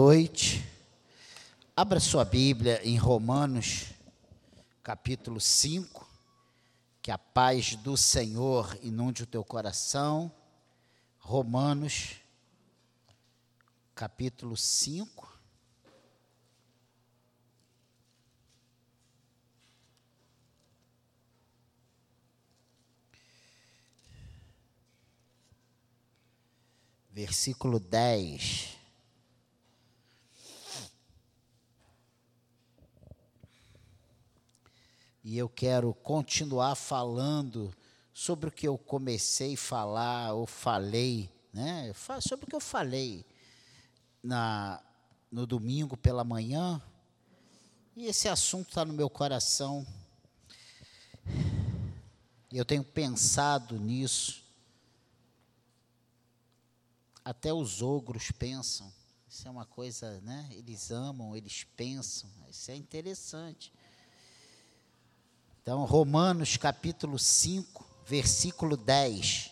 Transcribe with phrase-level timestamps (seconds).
[0.00, 0.66] noite.
[1.76, 3.88] Abra sua Bíblia em Romanos,
[4.82, 6.08] capítulo 5.
[7.02, 10.32] Que a paz do Senhor inunde o teu coração.
[11.18, 12.16] Romanos,
[13.94, 15.38] capítulo 5.
[27.10, 28.79] Versículo 10.
[35.22, 37.74] E eu quero continuar falando
[38.12, 41.92] sobre o que eu comecei a falar ou falei, né?
[42.20, 43.24] Sobre o que eu falei
[44.22, 44.82] na,
[45.30, 46.80] no domingo pela manhã.
[47.96, 49.86] E esse assunto está no meu coração.
[52.50, 54.42] E eu tenho pensado nisso.
[57.24, 58.90] Até os ogros pensam.
[59.28, 60.48] Isso é uma coisa, né?
[60.50, 62.28] Eles amam, eles pensam.
[62.48, 63.72] Isso é interessante.
[65.62, 69.50] Então, Romanos capítulo 5, versículo 10.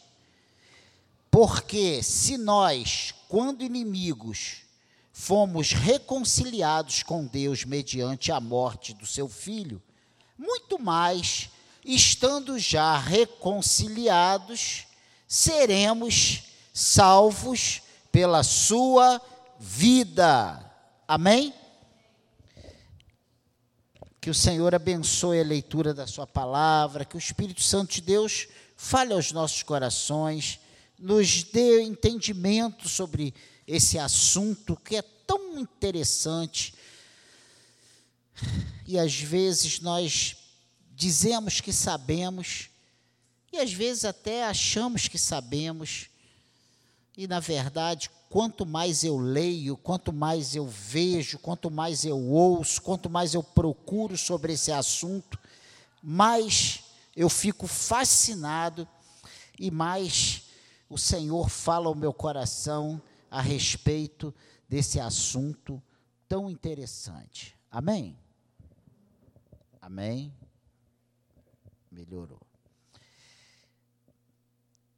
[1.30, 4.62] Porque se nós, quando inimigos,
[5.12, 9.82] fomos reconciliados com Deus mediante a morte do seu filho,
[10.38, 11.50] muito mais,
[11.84, 14.86] estando já reconciliados,
[15.26, 19.20] seremos salvos pela sua
[19.60, 20.72] vida.
[21.06, 21.52] Amém?
[24.28, 28.46] Que o Senhor abençoe a leitura da Sua palavra, que o Espírito Santo de Deus
[28.76, 30.60] fale aos nossos corações,
[30.98, 33.32] nos dê entendimento sobre
[33.66, 36.74] esse assunto que é tão interessante.
[38.86, 40.36] E às vezes nós
[40.94, 42.68] dizemos que sabemos,
[43.50, 46.10] e às vezes até achamos que sabemos,
[47.16, 52.82] e na verdade quanto mais eu leio, quanto mais eu vejo, quanto mais eu ouço,
[52.82, 55.38] quanto mais eu procuro sobre esse assunto,
[56.02, 56.84] mais
[57.16, 58.86] eu fico fascinado
[59.58, 60.44] e mais
[60.88, 64.34] o Senhor fala ao meu coração a respeito
[64.69, 65.82] desse assunto
[66.28, 67.56] tão interessante.
[67.70, 68.16] Amém?
[69.80, 70.32] Amém?
[71.91, 72.47] Melhorou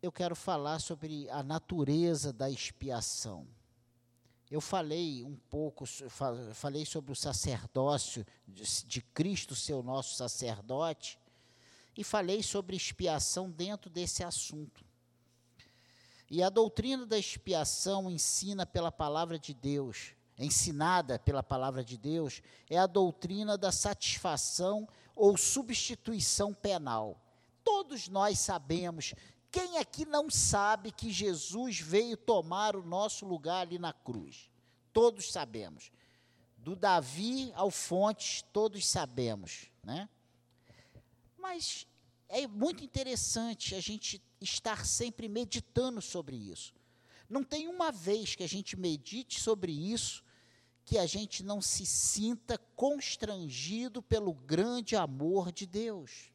[0.03, 3.47] eu quero falar sobre a natureza da expiação.
[4.51, 5.85] Eu falei um pouco,
[6.55, 11.19] falei sobre o sacerdócio de Cristo ser o nosso sacerdote,
[11.97, 14.85] e falei sobre expiação dentro desse assunto.
[16.31, 22.41] E a doutrina da expiação ensina pela palavra de Deus, ensinada pela palavra de Deus,
[22.69, 27.21] é a doutrina da satisfação ou substituição penal.
[27.63, 29.15] Todos nós sabemos
[29.51, 34.51] quem aqui não sabe que Jesus veio tomar o nosso lugar ali na cruz?
[34.93, 35.91] Todos sabemos.
[36.57, 40.09] Do Davi ao Fontes, todos sabemos, né?
[41.39, 41.87] Mas
[42.29, 46.75] é muito interessante a gente estar sempre meditando sobre isso.
[47.29, 50.23] Não tem uma vez que a gente medite sobre isso
[50.85, 56.33] que a gente não se sinta constrangido pelo grande amor de Deus.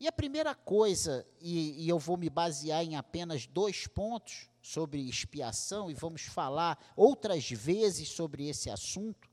[0.00, 5.08] E a primeira coisa, e, e, eu vou me basear em apenas dois pontos sobre
[5.08, 9.28] expiação, e vamos falar outras vezes sobre esse assunto,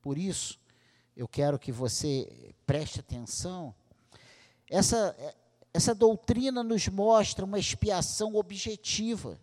[0.00, 0.58] por isso
[1.16, 3.74] eu quero que você preste atenção.
[4.68, 5.14] Essa,
[5.74, 9.38] essa doutrina nos mostra uma expiação objetiva.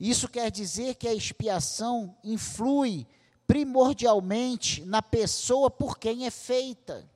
[0.00, 3.06] Isso quer dizer que a expiação influi
[3.46, 7.08] primordialmente na pessoa por quem é feita.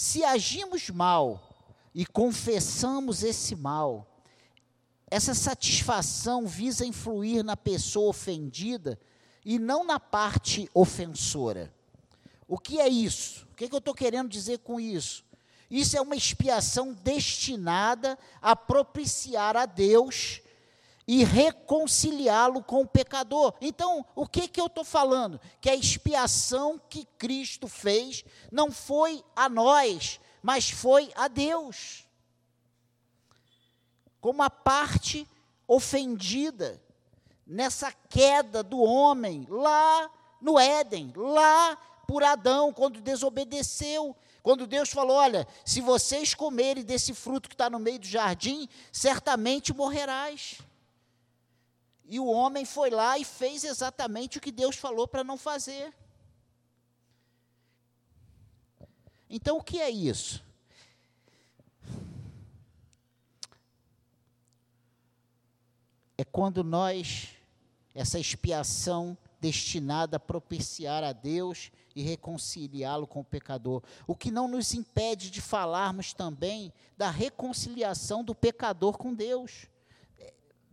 [0.00, 1.42] Se agimos mal
[1.92, 4.06] e confessamos esse mal,
[5.10, 8.96] essa satisfação visa influir na pessoa ofendida
[9.44, 11.74] e não na parte ofensora.
[12.46, 13.44] O que é isso?
[13.50, 15.24] O que, é que eu estou querendo dizer com isso?
[15.68, 20.40] Isso é uma expiação destinada a propiciar a Deus
[21.08, 23.54] e reconciliá-lo com o pecador.
[23.62, 25.40] Então, o que, que eu estou falando?
[25.58, 28.22] Que a expiação que Cristo fez
[28.52, 32.06] não foi a nós, mas foi a Deus.
[34.20, 35.26] Como a parte
[35.66, 36.78] ofendida
[37.46, 40.10] nessa queda do homem lá
[40.42, 44.14] no Éden, lá por Adão, quando desobedeceu.
[44.42, 48.68] Quando Deus falou: Olha, se vocês comerem desse fruto que está no meio do jardim,
[48.92, 50.58] certamente morrerás.
[52.08, 55.94] E o homem foi lá e fez exatamente o que Deus falou para não fazer.
[59.28, 60.42] Então, o que é isso?
[66.16, 67.28] É quando nós
[67.94, 73.82] essa expiação destinada a propiciar a Deus e reconciliá-lo com o pecador.
[74.06, 79.66] O que não nos impede de falarmos também da reconciliação do pecador com Deus.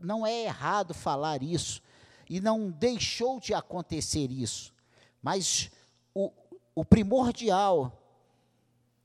[0.06, 1.82] Não é errado falar isso,
[2.30, 4.74] e não deixou de acontecer isso,
[5.22, 5.72] mas
[6.14, 6.32] o,
[6.74, 8.02] o primordial,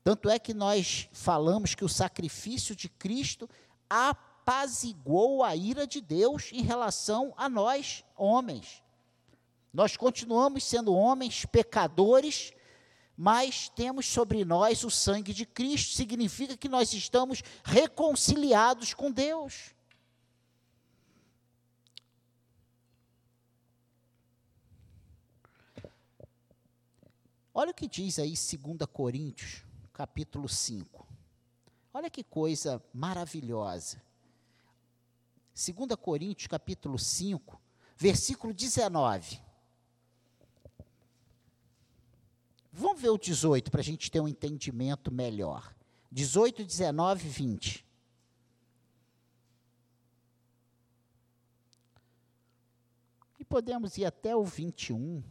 [0.03, 3.49] tanto é que nós falamos que o sacrifício de Cristo
[3.89, 8.83] apaziguou a ira de Deus em relação a nós, homens.
[9.73, 12.53] Nós continuamos sendo homens pecadores,
[13.15, 19.73] mas temos sobre nós o sangue de Cristo, significa que nós estamos reconciliados com Deus.
[27.53, 31.05] Olha o que diz aí 2 Coríntios, capítulo 5.
[31.93, 34.01] Olha que coisa maravilhosa.
[35.53, 37.61] 2 Coríntios, capítulo 5,
[37.97, 39.41] versículo 19.
[42.71, 45.75] Vamos ver o 18 para a gente ter um entendimento melhor.
[46.09, 47.85] 18, 19, 20.
[53.37, 55.21] E podemos ir até o 21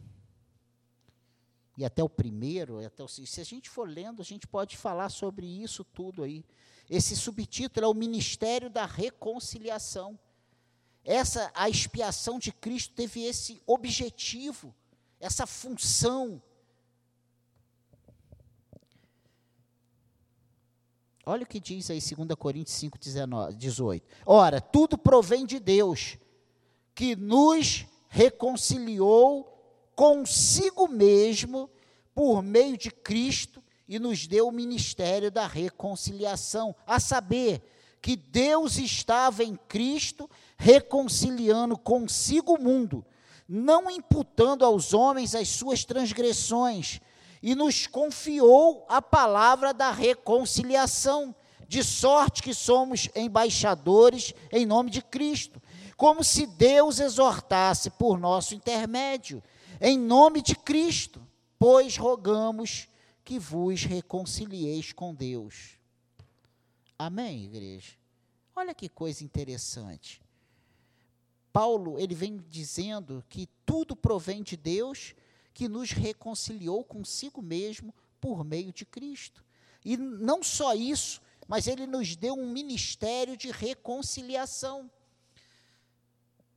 [1.81, 5.09] e até o primeiro, até o, se a gente for lendo, a gente pode falar
[5.09, 6.45] sobre isso tudo aí.
[6.87, 10.19] Esse subtítulo é o Ministério da Reconciliação.
[11.03, 14.75] Essa a expiação de Cristo teve esse objetivo,
[15.19, 16.39] essa função.
[21.25, 24.07] Olha o que diz aí 2 Coríntios 5, 19, 18.
[24.23, 26.19] Ora, tudo provém de Deus,
[26.93, 29.50] que nos reconciliou
[30.01, 31.69] consigo mesmo
[32.15, 37.61] por meio de Cristo e nos deu o ministério da reconciliação, a saber,
[38.01, 40.27] que Deus estava em Cristo
[40.57, 43.05] reconciliando consigo o mundo,
[43.47, 46.99] não imputando aos homens as suas transgressões,
[47.39, 51.35] e nos confiou a palavra da reconciliação,
[51.67, 55.61] de sorte que somos embaixadores em nome de Cristo,
[55.95, 59.43] como se Deus exortasse por nosso intermédio
[59.81, 62.87] em nome de Cristo, pois rogamos
[63.25, 65.77] que vos reconcilieis com Deus.
[66.97, 67.93] Amém, igreja?
[68.55, 70.21] Olha que coisa interessante.
[71.51, 75.15] Paulo, ele vem dizendo que tudo provém de Deus,
[75.53, 79.43] que nos reconciliou consigo mesmo por meio de Cristo.
[79.83, 84.89] E não só isso, mas ele nos deu um ministério de reconciliação.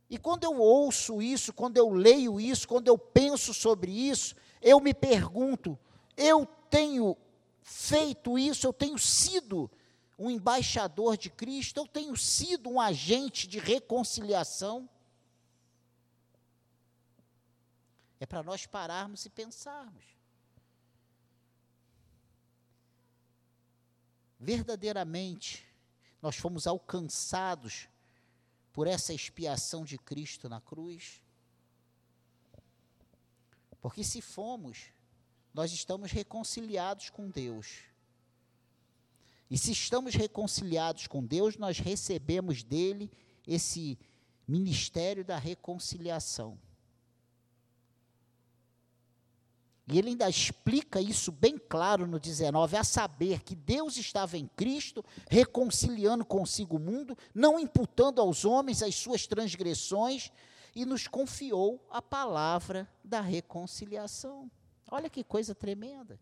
[0.09, 4.79] E quando eu ouço isso, quando eu leio isso, quando eu penso sobre isso, eu
[4.79, 5.77] me pergunto:
[6.15, 7.17] eu tenho
[7.63, 9.69] feito isso, eu tenho sido
[10.17, 14.87] um embaixador de Cristo, eu tenho sido um agente de reconciliação?
[18.19, 20.05] É para nós pararmos e pensarmos.
[24.39, 25.65] Verdadeiramente,
[26.21, 27.89] nós fomos alcançados
[28.75, 31.21] por essa expiação de Cristo na cruz?
[33.79, 34.87] Porque se fomos,
[35.53, 37.83] nós estamos reconciliados com Deus.
[39.49, 43.09] E se estamos reconciliados com Deus, nós recebemos dele
[43.47, 43.97] esse
[44.45, 46.59] ministério da reconciliação.
[49.87, 54.47] E ele ainda explica isso bem claro no 19, a saber que Deus estava em
[54.55, 60.31] Cristo, reconciliando consigo o mundo, não imputando aos homens as suas transgressões,
[60.75, 64.51] e nos confiou a palavra da reconciliação.
[64.91, 66.19] Olha que coisa tremenda.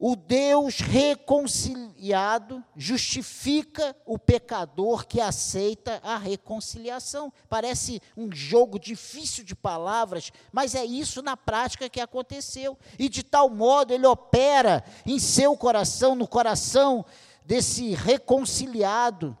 [0.00, 7.32] O Deus reconciliado justifica o pecador que aceita a reconciliação.
[7.48, 12.78] Parece um jogo difícil de palavras, mas é isso na prática que aconteceu.
[12.96, 17.04] E de tal modo ele opera em seu coração, no coração
[17.44, 19.36] desse reconciliado,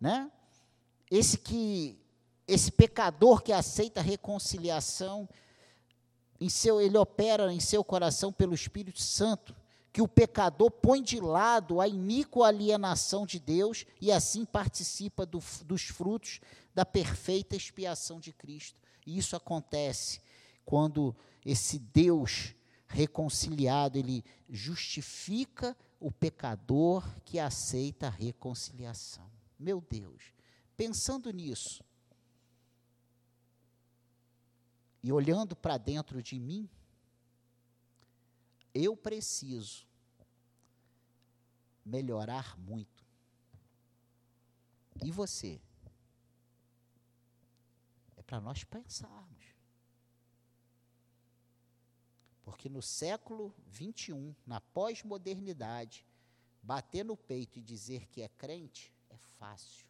[0.00, 0.28] né?
[1.08, 1.96] Esse que
[2.48, 5.28] esse pecador que aceita a reconciliação,
[6.40, 9.54] em seu, ele opera em seu coração pelo Espírito Santo
[9.92, 15.40] que o pecador põe de lado a iníqua alienação de Deus e assim participa do,
[15.64, 16.40] dos frutos
[16.74, 18.78] da perfeita expiação de Cristo.
[19.06, 20.20] E isso acontece
[20.64, 22.54] quando esse Deus
[22.86, 29.30] reconciliado, ele justifica o pecador que aceita a reconciliação.
[29.58, 30.32] Meu Deus,
[30.76, 31.84] pensando nisso,
[35.02, 36.68] e olhando para dentro de mim,
[38.74, 39.86] eu preciso
[41.84, 43.04] melhorar muito.
[45.02, 45.60] E você?
[48.16, 49.44] É para nós pensarmos.
[52.44, 56.06] Porque no século 21, na pós-modernidade,
[56.62, 59.88] bater no peito e dizer que é crente é fácil.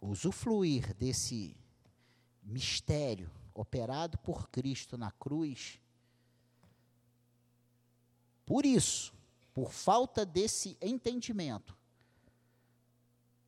[0.00, 1.59] Usufruir desse
[2.50, 5.80] mistério operado por Cristo na cruz.
[8.44, 9.14] Por isso,
[9.54, 11.76] por falta desse entendimento,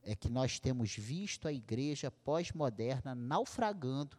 [0.03, 4.19] é que nós temos visto a igreja pós-moderna naufragando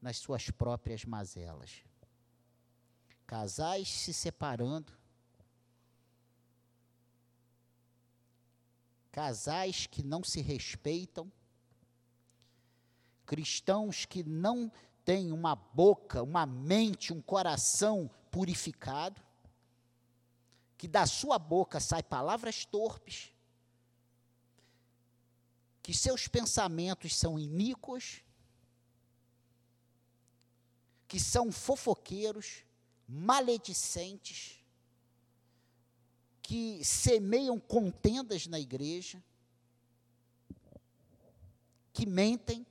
[0.00, 1.84] nas suas próprias mazelas.
[3.26, 4.92] Casais se separando,
[9.10, 11.30] casais que não se respeitam,
[13.32, 14.70] cristãos que não
[15.06, 19.22] têm uma boca, uma mente, um coração purificado,
[20.76, 23.32] que da sua boca saem palavras torpes,
[25.82, 28.22] que seus pensamentos são iníquos,
[31.08, 32.66] que são fofoqueiros,
[33.08, 34.62] maledicentes,
[36.42, 39.24] que semeiam contendas na igreja,
[41.94, 42.66] que mentem,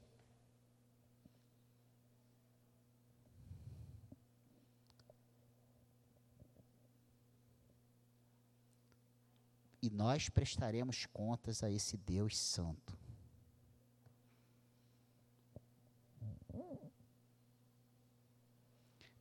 [9.81, 12.97] e nós prestaremos contas a esse Deus Santo.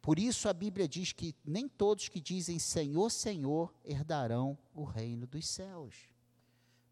[0.03, 5.27] Por isso a Bíblia diz que nem todos que dizem Senhor, Senhor herdarão o reino
[5.27, 5.95] dos céus.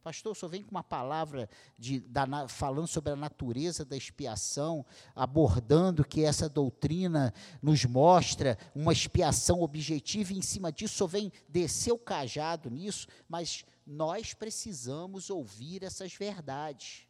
[0.02, 6.04] Pastor, só vem com uma palavra de, da, falando sobre a natureza da expiação, abordando
[6.04, 11.92] que essa doutrina nos mostra uma expiação objetiva, e em cima disso só vem descer
[11.92, 17.06] o cajado nisso, mas nós precisamos ouvir essas verdades.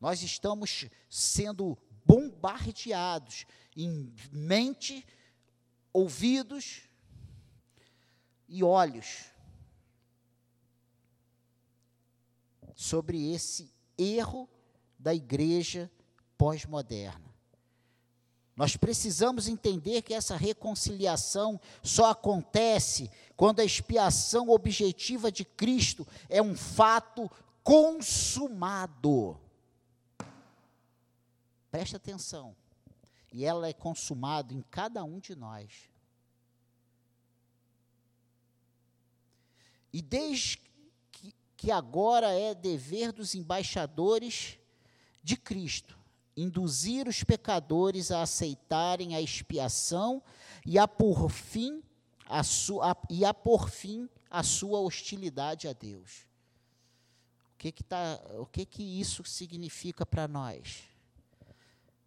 [0.00, 5.06] Nós estamos sendo bombardeados em mente,
[5.92, 6.82] ouvidos
[8.48, 9.31] e olhos
[12.74, 14.48] sobre esse erro
[14.98, 15.90] da igreja
[16.36, 17.32] pós-moderna.
[18.54, 26.42] Nós precisamos entender que essa reconciliação só acontece quando a expiação objetiva de Cristo é
[26.42, 27.30] um fato
[27.64, 29.38] consumado.
[31.70, 32.54] Preste atenção.
[33.32, 35.88] E ela é consumada em cada um de nós.
[39.90, 40.58] E desde
[41.62, 44.58] que agora é dever dos embaixadores
[45.22, 45.96] de Cristo
[46.36, 50.20] induzir os pecadores a aceitarem a expiação
[50.66, 51.80] e a por fim
[52.26, 56.26] a, sua, e a por fim a sua hostilidade a Deus.
[57.54, 60.82] O que que, tá, o que, que isso significa para nós?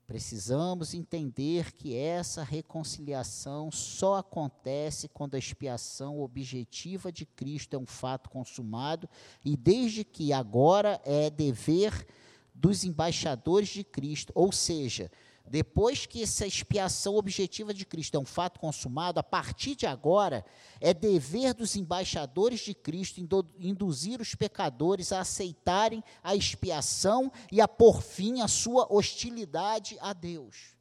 [0.08, 7.88] Precisamos entender que essa reconciliação só acontece quando a expiação objetiva de Cristo é um
[7.88, 9.10] fato consumado
[9.44, 12.06] e desde que agora é dever
[12.54, 15.12] dos embaixadores de Cristo, ou seja,
[15.48, 20.44] depois que essa expiação objetiva de Cristo é um fato consumado, a partir de agora,
[20.82, 23.22] é dever dos embaixadores de Cristo
[23.60, 30.14] induzir os pecadores a aceitarem a expiação e a pôr fim à sua hostilidade a
[30.14, 30.76] Deus.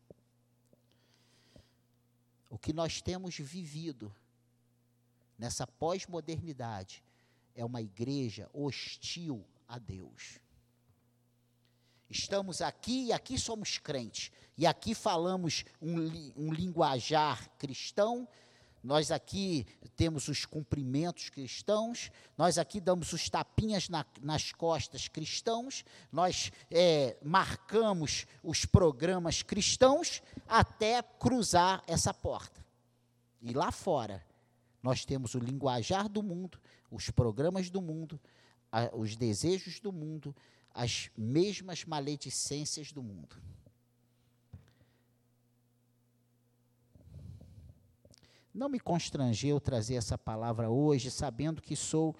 [2.48, 4.14] O que nós temos vivido
[5.38, 7.02] nessa pós-modernidade
[7.54, 10.40] é uma igreja hostil a Deus.
[12.08, 14.30] Estamos aqui e aqui somos crentes.
[14.56, 15.96] E aqui falamos um,
[16.36, 18.28] um linguajar cristão,
[18.84, 25.82] nós aqui temos os cumprimentos cristãos, nós aqui damos os tapinhas na, nas costas cristãos,
[26.12, 32.62] nós é, marcamos os programas cristãos até cruzar essa porta.
[33.40, 34.22] E lá fora,
[34.82, 38.20] nós temos o linguajar do mundo, os programas do mundo,
[38.70, 40.36] a, os desejos do mundo,
[40.74, 43.34] as mesmas maledicências do mundo.
[48.54, 52.14] Não me constrangeu trazer essa palavra hoje, sabendo que sou,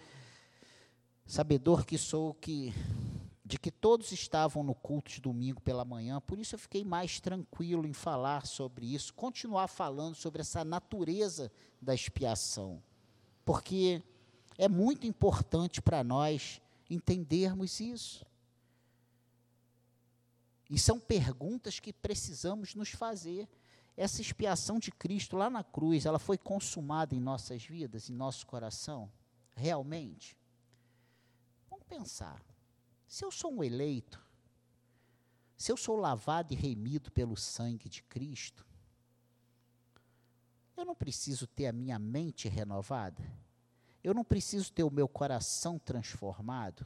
[1.25, 2.75] sabedor que sou que
[3.47, 7.21] de que todos estavam no culto de domingo pela manhã, por isso eu fiquei mais
[7.21, 12.83] tranquilo em falar sobre isso, continuar falando sobre essa natureza da expiação,
[13.45, 14.03] porque
[14.57, 18.25] é muito importante para nós entendermos isso.
[20.71, 23.47] E são perguntas que precisamos nos fazer.
[23.97, 28.47] Essa expiação de Cristo lá na cruz, ela foi consumada em nossas vidas, em nosso
[28.47, 29.11] coração?
[29.55, 30.37] Realmente?
[31.71, 32.45] Vamos pensar.
[33.07, 34.21] Se eu sou um eleito,
[35.57, 38.67] se eu sou lavado e remido pelo sangue de Cristo,
[40.77, 43.23] eu não preciso ter a minha mente renovada?
[44.03, 46.85] Eu não preciso ter o meu coração transformado?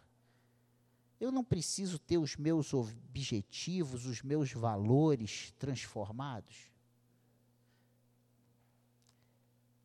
[1.19, 6.67] Eu não preciso ter os meus objetivos, os meus valores transformados?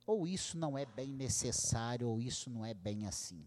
[0.06, 3.46] Ou isso não é bem necessário, ou isso não é bem assim.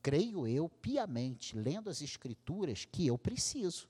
[0.00, 3.88] Creio eu piamente, lendo as Escrituras, que eu preciso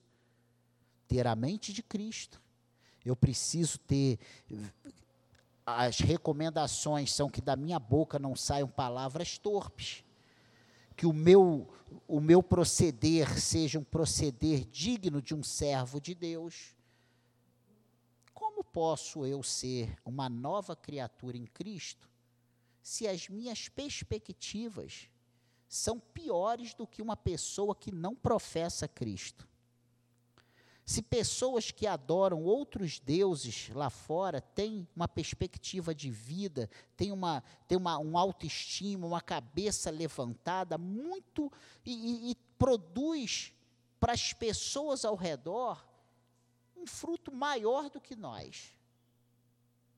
[1.06, 2.40] ter a mente de Cristo.
[3.04, 4.18] Eu preciso ter.
[5.64, 10.02] As recomendações são que da minha boca não saiam palavras torpes.
[10.96, 11.68] Que o meu,
[12.08, 16.74] o meu proceder seja um proceder digno de um servo de Deus
[18.72, 22.08] posso eu ser uma nova criatura em Cristo
[22.82, 25.08] se as minhas perspectivas
[25.68, 29.46] são piores do que uma pessoa que não professa Cristo?
[30.86, 37.44] Se pessoas que adoram outros deuses lá fora têm uma perspectiva de vida, têm, uma,
[37.66, 41.52] têm uma, um autoestima, uma cabeça levantada, muito,
[41.84, 43.52] e, e, e produz
[44.00, 45.86] para as pessoas ao redor
[46.78, 48.74] um fruto maior do que nós,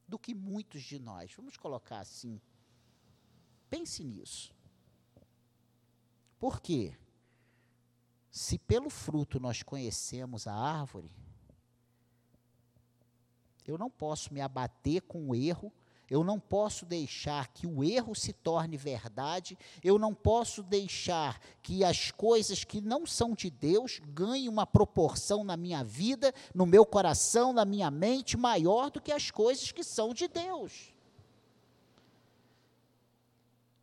[0.08, 1.32] do que muitos de nós.
[1.34, 2.40] Vamos colocar assim.
[3.68, 4.54] Pense nisso.
[6.38, 6.96] Por quê?
[8.30, 11.10] Se pelo fruto nós conhecemos a árvore,
[13.66, 15.72] eu não posso me abater com o erro
[16.10, 21.84] eu não posso deixar que o erro se torne verdade, eu não posso deixar que
[21.84, 26.84] as coisas que não são de Deus ganhem uma proporção na minha vida, no meu
[26.84, 30.92] coração, na minha mente, maior do que as coisas que são de Deus.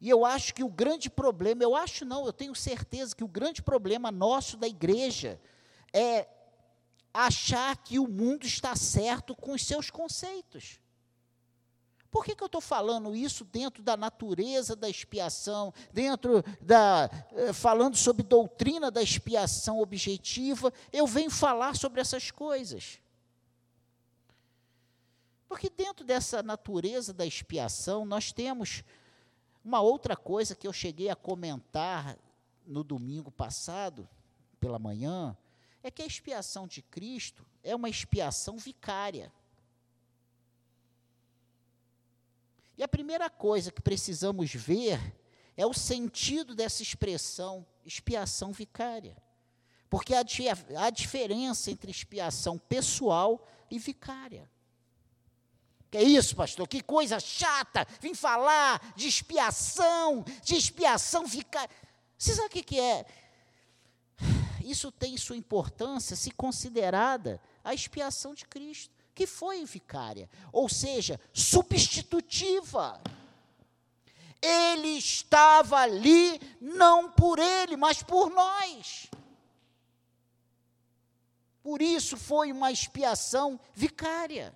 [0.01, 3.27] E eu acho que o grande problema, eu acho não, eu tenho certeza que o
[3.27, 5.39] grande problema nosso da igreja
[5.93, 6.27] é
[7.13, 10.79] achar que o mundo está certo com os seus conceitos.
[12.17, 17.07] Por que, que eu estou falando isso dentro da natureza da expiação, dentro da.
[17.31, 20.73] Eh, falando sobre doutrina da expiação objetiva?
[20.91, 22.99] Eu venho falar sobre essas coisas.
[25.47, 28.83] Porque dentro dessa natureza da expiação, nós temos
[29.63, 32.17] uma outra coisa que eu cheguei a comentar
[32.65, 34.09] no domingo passado,
[34.59, 35.37] pela manhã,
[35.83, 39.31] é que a expiação de Cristo é uma expiação vicária.
[42.77, 44.99] E a primeira coisa que precisamos ver
[45.55, 49.15] é o sentido dessa expressão expiação vicária.
[49.89, 50.23] Porque há,
[50.77, 54.49] há diferença entre expiação pessoal e vicária.
[55.89, 56.67] Que é isso, pastor?
[56.67, 57.87] Que coisa chata!
[58.01, 61.69] Vim falar de expiação, de expiação vicária.
[62.17, 63.05] Você sabe o que, que é?
[64.61, 71.19] Isso tem sua importância se considerada a expiação de Cristo que foi vicária, ou seja,
[71.33, 73.01] substitutiva.
[74.39, 79.07] Ele estava ali não por ele, mas por nós.
[81.63, 84.55] Por isso foi uma expiação vicária.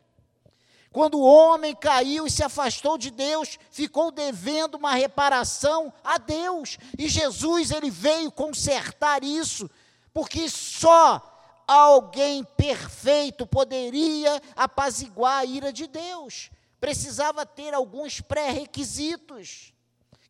[0.92, 6.78] Quando o homem caiu e se afastou de Deus, ficou devendo uma reparação a Deus.
[7.00, 9.68] E Jesus ele veio consertar isso,
[10.14, 11.31] porque só
[11.68, 16.50] alguém perfeito poderia apaziguar a ira de Deus.
[16.80, 19.74] Precisava ter alguns pré-requisitos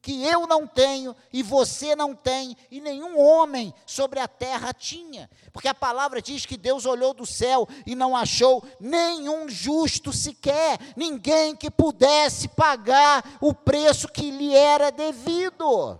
[0.01, 5.29] que eu não tenho e você não tem e nenhum homem sobre a terra tinha.
[5.53, 10.79] Porque a palavra diz que Deus olhou do céu e não achou nenhum justo sequer,
[10.95, 15.99] ninguém que pudesse pagar o preço que lhe era devido.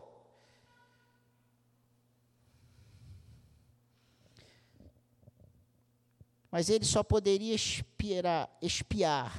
[6.51, 9.33] Mas ele só poderia espiar, espiar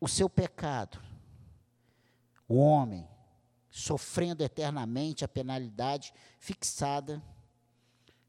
[0.00, 1.00] o seu pecado.
[2.48, 3.08] O homem
[3.70, 7.22] sofrendo eternamente a penalidade fixada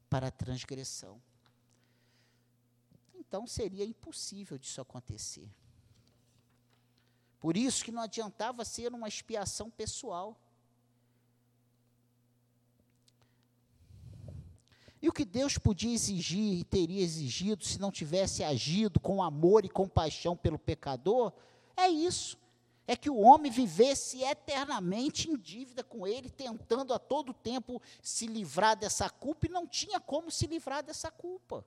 [0.08, 1.20] para a transgressão.
[3.14, 5.48] Então seria impossível disso acontecer.
[7.40, 10.38] Por isso que não adiantava ser uma expiação pessoal.
[15.02, 19.64] E o que Deus podia exigir e teria exigido se não tivesse agido com amor
[19.64, 21.32] e compaixão pelo pecador,
[21.76, 22.38] é isso.
[22.86, 28.26] É que o homem vivesse eternamente em dívida com ele, tentando a todo tempo se
[28.26, 31.64] livrar dessa culpa, e não tinha como se livrar dessa culpa.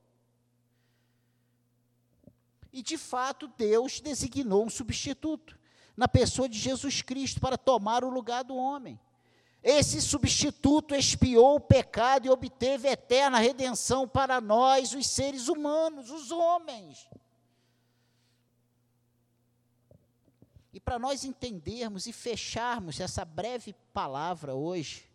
[2.71, 5.57] E de fato, Deus designou um substituto.
[5.95, 8.99] na pessoa de Jesus Cristo para tomar o lugar do homem.
[9.63, 16.31] Esse substituto expiou o pecado e obteve eterna redenção para nós, os seres humanos, os
[16.31, 17.07] homens.
[20.73, 25.09] E para nós entendermos e fecharmos essa breve palavra hoje,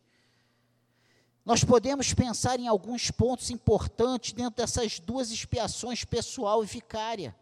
[1.45, 7.37] nós podemos pensar em alguns pontos importantes dentro dessas duas expiações, pessoal e vicária.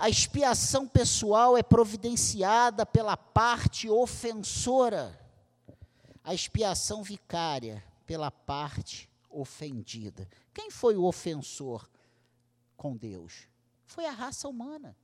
[0.00, 5.18] A expiação pessoal é providenciada pela parte ofensora,
[6.22, 10.28] a expiação vicária pela parte ofendida.
[10.54, 11.90] Quem foi o ofensor
[12.76, 13.48] com Deus?
[13.86, 14.96] Foi a raça humana.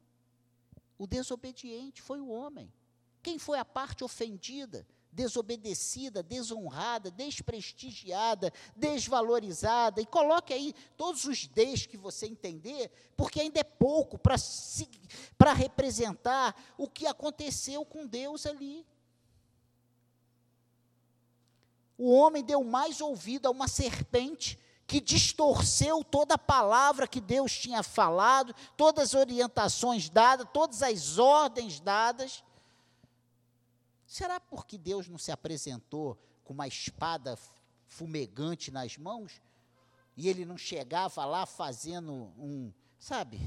[0.97, 2.73] O desobediente foi o homem.
[3.21, 4.87] Quem foi a parte ofendida?
[5.15, 10.01] Desobedecida, desonrada, desprestigiada, desvalorizada.
[10.01, 16.55] E coloque aí todos os des que você entender, porque ainda é pouco para representar
[16.77, 18.85] o que aconteceu com Deus ali.
[21.97, 27.57] O homem deu mais ouvido a uma serpente que distorceu toda a palavra que Deus
[27.57, 32.43] tinha falado, todas as orientações dadas, todas as ordens dadas
[34.15, 37.37] Será porque Deus não se apresentou com uma espada
[37.89, 39.43] fumegante nas mãos
[40.17, 43.41] e ele não chegava lá fazendo um, sabe,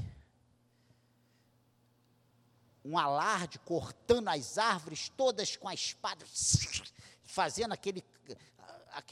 [2.84, 6.26] um alarde, cortando as árvores todas com a espada,
[7.24, 8.04] fazendo aquele,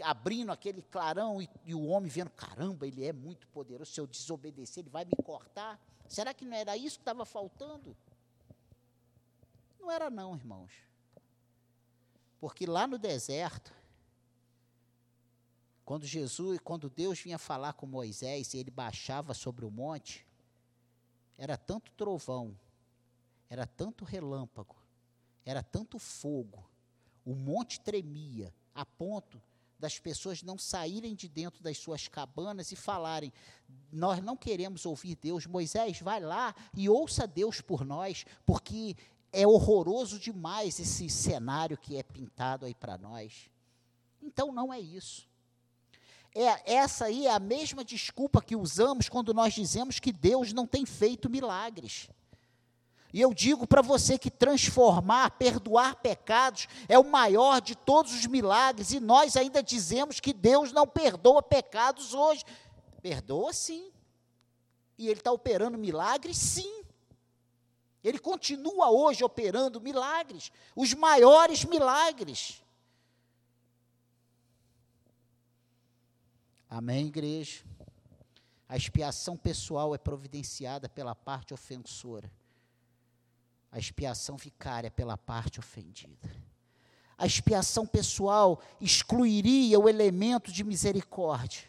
[0.04, 4.08] abrindo aquele clarão e, e o homem vendo, caramba, ele é muito poderoso, se eu
[4.08, 5.80] desobedecer, ele vai me cortar.
[6.10, 7.96] Será que não era isso que estava faltando?
[9.80, 10.84] Não era não, irmãos.
[12.45, 13.73] Porque lá no deserto,
[15.84, 20.27] quando Jesus, quando Deus vinha falar com Moisés e ele baixava sobre o monte,
[21.39, 22.55] era tanto trovão,
[23.49, 24.75] era tanto relâmpago,
[25.43, 26.63] era tanto fogo,
[27.25, 29.41] o monte tremia, a ponto
[29.79, 33.34] das pessoas não saírem de dentro das suas cabanas e falarem:
[33.91, 35.47] Nós não queremos ouvir Deus.
[35.47, 38.95] Moisés, vai lá e ouça Deus por nós, porque
[39.36, 43.50] é horroroso demais esse cenário que é pintado aí para nós.
[44.21, 45.28] Então não é isso.
[46.34, 50.65] É, essa aí é a mesma desculpa que usamos quando nós dizemos que Deus não
[50.65, 52.10] tem feito milagres.
[53.13, 58.26] E eu digo para você que transformar, perdoar pecados é o maior de todos os
[58.26, 62.43] milagres, e nós ainda dizemos que Deus não perdoa pecados hoje.
[63.02, 63.91] Perdoa sim.
[64.98, 66.85] E Ele está operando milagres, sim.
[68.08, 72.63] Ele continua hoje operando milagres, os maiores milagres.
[76.70, 77.63] Amém, igreja?
[78.70, 82.32] A expiação pessoal é providenciada pela parte ofensora.
[83.72, 86.30] A expiação vicária pela parte ofendida.
[87.18, 91.63] A expiação pessoal excluiria o elemento de misericórdia.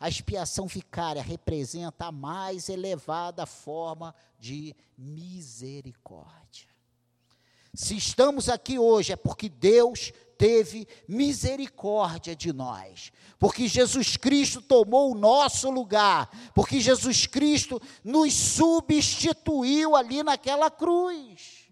[0.00, 6.68] A expiação vicária representa a mais elevada forma de misericórdia.
[7.74, 15.10] Se estamos aqui hoje é porque Deus teve misericórdia de nós, porque Jesus Cristo tomou
[15.10, 21.68] o nosso lugar, porque Jesus Cristo nos substituiu ali naquela cruz.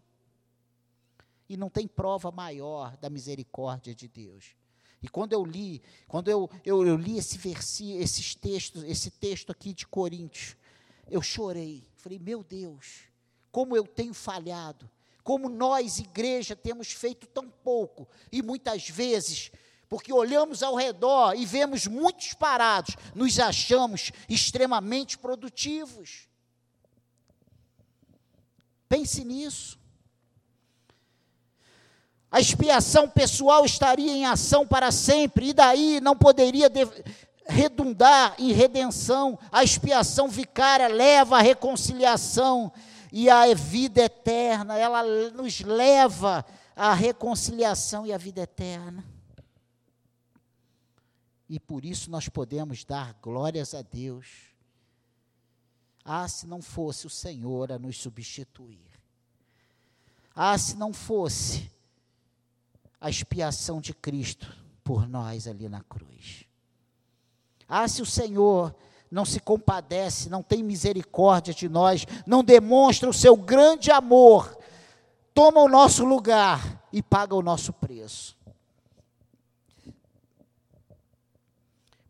[1.48, 4.56] E não tem prova maior da misericórdia de Deus
[5.06, 9.52] e quando eu li, quando eu, eu, eu li esse versículo, esses textos, esse texto
[9.52, 10.56] aqui de Coríntios,
[11.08, 11.88] eu chorei.
[11.94, 13.02] Falei, meu Deus,
[13.52, 14.90] como eu tenho falhado,
[15.22, 19.52] como nós, igreja, temos feito tão pouco, e muitas vezes,
[19.88, 26.28] porque olhamos ao redor e vemos muitos parados, nos achamos extremamente produtivos.
[28.88, 29.78] Pense nisso.
[32.36, 36.70] A expiação pessoal estaria em ação para sempre, e daí não poderia
[37.46, 39.38] redundar em redenção.
[39.50, 42.70] A expiação vicária leva à reconciliação
[43.10, 46.44] e à vida eterna, ela nos leva
[46.76, 49.02] à reconciliação e à vida eterna.
[51.48, 54.26] E por isso nós podemos dar glórias a Deus.
[56.04, 58.90] Ah, se não fosse o Senhor a nos substituir.
[60.34, 61.74] Ah, se não fosse
[63.00, 66.44] a expiação de Cristo por nós ali na cruz.
[67.68, 68.74] Ah, se o Senhor
[69.10, 74.56] não se compadece, não tem misericórdia de nós, não demonstra o seu grande amor,
[75.34, 78.36] toma o nosso lugar e paga o nosso preço.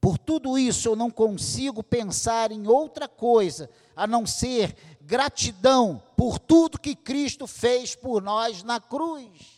[0.00, 6.38] Por tudo isso, eu não consigo pensar em outra coisa a não ser gratidão por
[6.38, 9.55] tudo que Cristo fez por nós na cruz.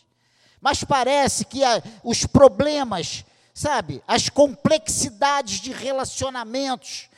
[0.61, 7.09] Mas parece que a, os problemas, sabe, as complexidades de relacionamentos,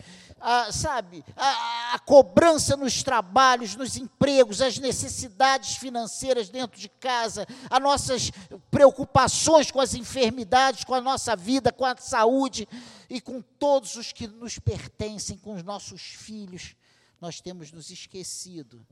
[0.41, 7.47] a, sabe, a, a, cobrança nos trabalhos, nos empregos, as necessidades financeiras dentro de casa,
[7.69, 8.31] as nossas
[8.71, 12.67] preocupações com as enfermidades, com a nossa vida, com a saúde
[13.09, 16.75] e com todos os que nos pertencem, com os nossos filhos,
[17.19, 18.85] nós temos nos esquecido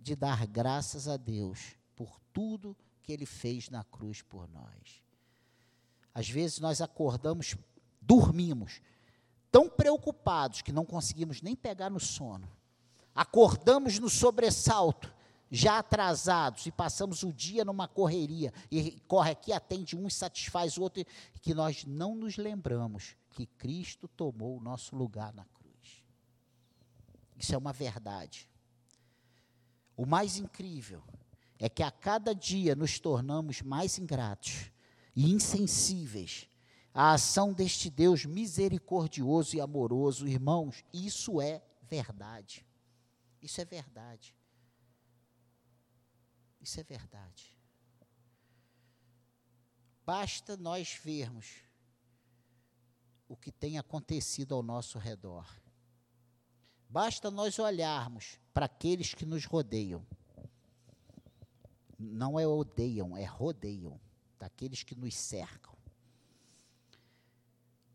[0.00, 5.02] de dar graças a Deus por tudo que Ele fez na cruz por nós.
[6.14, 7.54] Às vezes nós acordamos,
[8.00, 8.80] dormimos,
[9.52, 12.50] tão preocupados que não conseguimos nem pegar no sono.
[13.14, 15.14] Acordamos no sobressalto,
[15.50, 20.78] já atrasados, e passamos o dia numa correria, e corre aqui, atende um e satisfaz
[20.78, 21.04] o outro,
[21.42, 26.02] que nós não nos lembramos que Cristo tomou o nosso lugar na cruz.
[27.36, 28.48] Isso é uma verdade.
[29.96, 31.02] O mais incrível
[31.64, 34.70] é que a cada dia nos tornamos mais ingratos
[35.16, 36.46] e insensíveis
[36.92, 42.66] a ação deste Deus misericordioso e amoroso, irmãos, isso é verdade.
[43.40, 44.36] Isso é verdade.
[46.60, 47.56] Isso é verdade.
[50.04, 51.62] Basta nós vermos
[53.26, 55.48] o que tem acontecido ao nosso redor.
[56.90, 60.06] Basta nós olharmos para aqueles que nos rodeiam.
[62.12, 63.98] Não é odeiam, é rodeiam,
[64.38, 65.74] daqueles que nos cercam.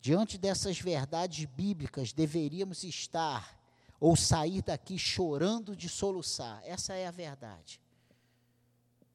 [0.02, 3.60] Diante dessas verdades bíblicas, deveríamos estar
[4.00, 6.62] ou sair daqui chorando de soluçar.
[6.66, 7.82] Essa é a verdade.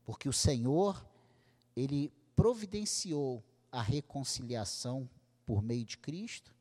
[0.04, 1.06] Porque o Senhor,
[1.74, 5.08] Ele providenciou a reconciliação
[5.46, 6.54] por meio de Cristo.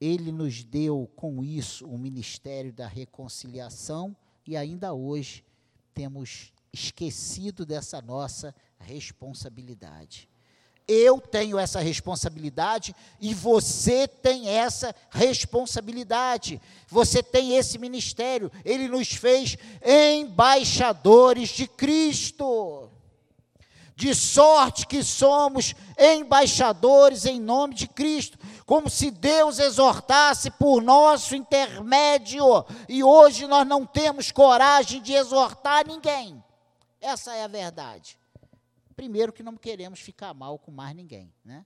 [0.00, 4.16] Ele nos deu com isso o ministério da reconciliação
[4.46, 5.44] e ainda hoje
[5.92, 10.28] temos esquecido dessa nossa responsabilidade.
[10.92, 16.60] Eu tenho essa responsabilidade e você tem essa responsabilidade.
[16.88, 18.50] Você tem esse ministério.
[18.64, 22.90] Ele nos fez embaixadores de Cristo.
[23.94, 31.36] De sorte que somos embaixadores em nome de Cristo, como se Deus exortasse por nosso
[31.36, 36.42] intermédio, e hoje nós não temos coragem de exortar ninguém.
[37.00, 38.18] Essa é a verdade.
[38.94, 41.64] Primeiro que não queremos ficar mal com mais ninguém, né?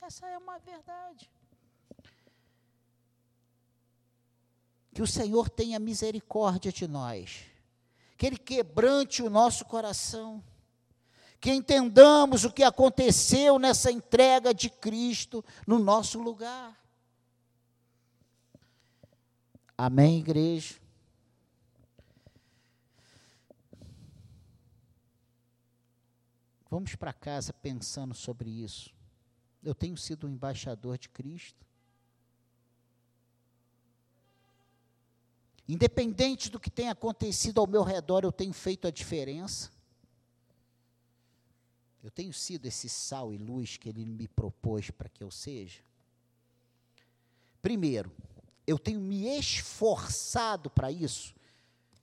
[0.00, 1.30] Essa é uma verdade.
[4.94, 7.44] Que o Senhor tenha misericórdia de nós.
[8.16, 10.42] Que Ele quebrante o nosso coração.
[11.38, 16.76] Que entendamos o que aconteceu nessa entrega de Cristo no nosso lugar.
[19.76, 20.74] Amém, igreja?
[26.70, 28.94] Vamos para casa pensando sobre isso.
[29.62, 31.66] Eu tenho sido um embaixador de Cristo.
[35.66, 39.70] Independente do que tenha acontecido ao meu redor, eu tenho feito a diferença.
[42.02, 45.80] Eu tenho sido esse sal e luz que ele me propôs para que eu seja.
[47.60, 48.12] Primeiro,
[48.66, 51.34] eu tenho me esforçado para isso.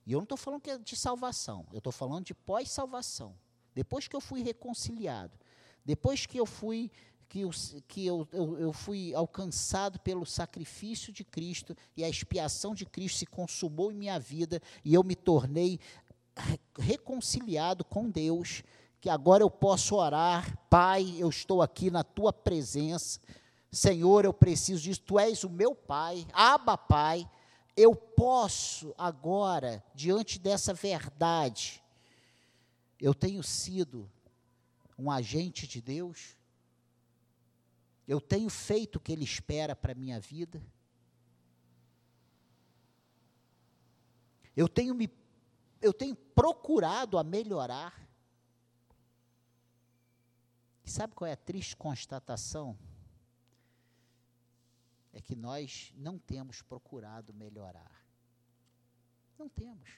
[0.05, 3.35] E eu não estou falando é de salvação, eu estou falando de pós-salvação
[3.75, 5.37] depois que eu fui reconciliado,
[5.83, 6.89] depois que eu fui
[7.27, 7.51] que, eu,
[7.87, 13.19] que eu, eu, eu, fui alcançado pelo sacrifício de Cristo e a expiação de Cristo
[13.19, 15.79] se consumou em minha vida e eu me tornei
[16.77, 18.63] reconciliado com Deus,
[19.01, 23.19] que agora eu posso orar, Pai, eu estou aqui na tua presença,
[23.71, 27.29] Senhor, eu preciso disso, tu és o meu Pai, Aba Pai,
[27.75, 31.83] eu posso agora, diante dessa verdade,
[32.99, 34.09] eu tenho sido
[34.97, 36.37] um agente de Deus?
[38.07, 40.61] Eu tenho feito o que Ele espera para a minha vida?
[44.55, 45.09] Eu tenho me
[45.81, 48.09] eu tenho procurado a melhorar.
[50.83, 52.77] E sabe qual é a triste constatação?
[55.13, 58.03] É que nós não temos procurado melhorar.
[59.37, 59.89] Não temos.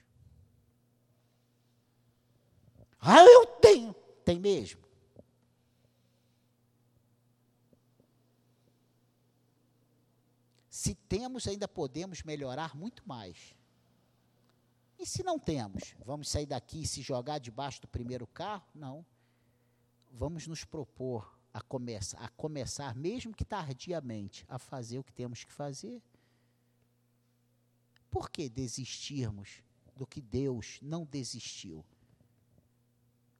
[3.00, 3.94] Ah, eu tenho.
[4.24, 4.88] Tem mesmo.
[10.68, 13.54] Se temos, ainda podemos melhorar muito mais.
[14.98, 15.94] E se não temos?
[16.04, 18.64] Vamos sair daqui e se jogar debaixo do primeiro carro?
[18.74, 19.04] Não.
[20.10, 25.44] Vamos nos propor a começar, a começar, mesmo que tardiamente, a fazer o que temos
[25.44, 26.02] que fazer.
[28.10, 29.62] Por que desistirmos
[29.96, 31.84] do que Deus não desistiu?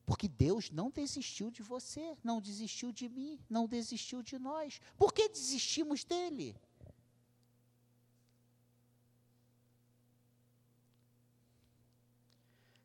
[0.08, 4.80] Porque Deus não desistiu de você, não desistiu de mim, não desistiu de nós.
[4.96, 6.56] Por que desistimos dele?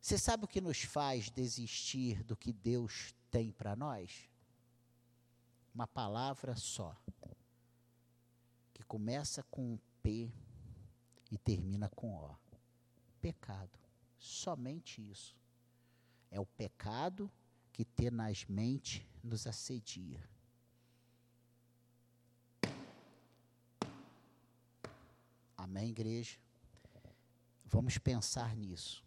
[0.02, 4.30] Você sabe o que nos faz desistir do que Deus tem para nós?
[5.74, 6.94] Uma palavra só,
[8.74, 10.30] que começa com P
[11.32, 12.36] e termina com O.
[13.22, 13.80] Pecado.
[14.20, 15.42] Somente isso.
[16.34, 17.32] É o pecado
[17.72, 20.20] que tenazmente nos assedia.
[25.56, 26.40] Amém, igreja?
[27.66, 29.06] Vamos pensar nisso.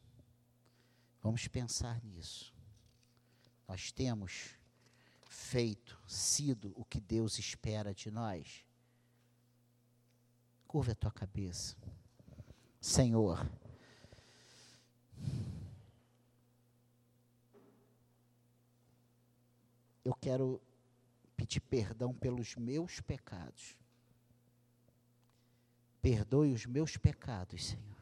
[1.20, 2.54] Vamos pensar nisso.
[3.66, 4.54] Nós temos
[5.28, 8.64] feito, sido o que Deus espera de nós.
[10.68, 11.76] Curva a tua cabeça.
[12.80, 13.44] Senhor,
[20.06, 20.62] eu quero
[21.36, 23.76] pedir perdão pelos meus pecados.
[26.00, 27.96] Perdoe os meus pecados, Senhor.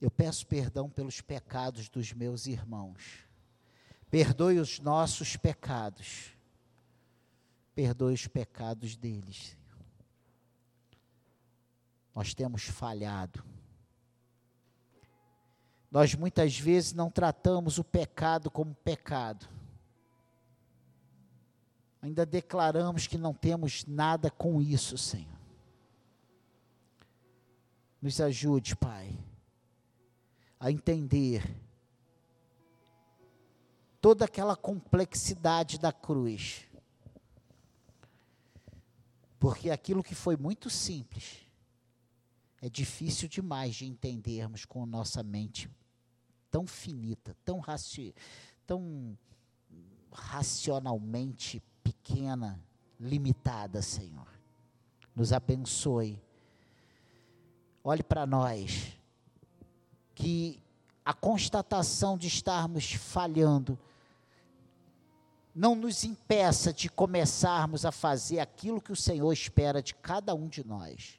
[0.00, 3.28] Eu peço perdão pelos pecados dos meus irmãos.
[4.10, 6.34] Perdoe os nossos pecados.
[7.74, 9.86] Perdoe os pecados deles, Senhor.
[12.14, 13.44] Nós temos falhado
[15.94, 19.48] nós muitas vezes não tratamos o pecado como pecado.
[22.02, 25.38] Ainda declaramos que não temos nada com isso, Senhor.
[28.02, 29.16] Nos ajude, Pai,
[30.58, 31.48] a entender
[34.00, 36.66] toda aquela complexidade da cruz.
[39.38, 41.46] Porque aquilo que foi muito simples
[42.60, 45.70] é difícil demais de entendermos com nossa mente
[46.54, 48.14] tão finita, tão, raci
[48.64, 49.18] tão
[50.12, 52.62] racionalmente pequena,
[53.00, 54.28] limitada, Senhor.
[55.16, 56.22] Nos abençoe.
[57.82, 58.96] Olhe para nós,
[60.14, 60.62] que
[61.04, 63.76] a constatação de estarmos falhando
[65.52, 70.46] não nos impeça de começarmos a fazer aquilo que o Senhor espera de cada um
[70.46, 71.18] de nós.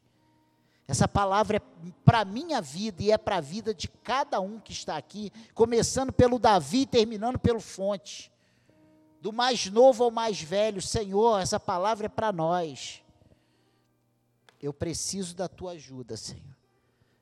[0.87, 4.59] Essa palavra é para a minha vida e é para a vida de cada um
[4.59, 8.31] que está aqui, começando pelo Davi e terminando pelo Fonte.
[9.19, 13.03] Do mais novo ao mais velho, Senhor, essa palavra é para nós.
[14.61, 16.55] Eu preciso da tua ajuda, Senhor.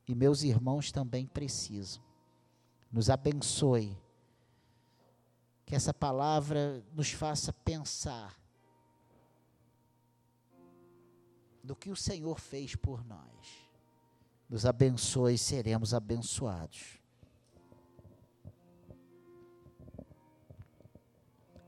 [0.05, 2.03] E meus irmãos também precisam.
[2.91, 3.97] Nos abençoe.
[5.65, 8.42] Que essa palavra nos faça pensar
[11.63, 13.69] do que o Senhor fez por nós.
[14.49, 16.99] Nos abençoe e seremos abençoados.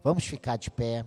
[0.03, 1.05] Vamos ficar de pé.